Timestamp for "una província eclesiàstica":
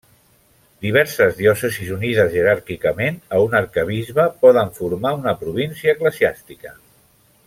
5.23-6.75